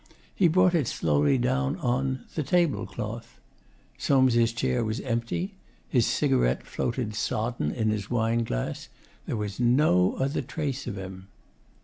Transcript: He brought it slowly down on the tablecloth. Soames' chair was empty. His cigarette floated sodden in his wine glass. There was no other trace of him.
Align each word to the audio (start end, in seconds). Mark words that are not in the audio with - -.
He 0.33 0.47
brought 0.47 0.73
it 0.73 0.87
slowly 0.87 1.37
down 1.37 1.75
on 1.77 2.25
the 2.33 2.41
tablecloth. 2.41 3.39
Soames' 3.99 4.51
chair 4.51 4.83
was 4.83 4.99
empty. 5.01 5.53
His 5.87 6.07
cigarette 6.07 6.65
floated 6.65 7.13
sodden 7.13 7.69
in 7.69 7.91
his 7.91 8.09
wine 8.09 8.43
glass. 8.43 8.87
There 9.27 9.37
was 9.37 9.59
no 9.59 10.13
other 10.15 10.41
trace 10.41 10.87
of 10.87 10.97
him. 10.97 11.27